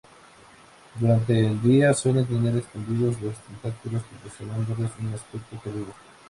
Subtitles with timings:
[0.99, 5.93] Durante el día suelen tener expandidos los tentáculos, proporcionándoles un aspecto peludo.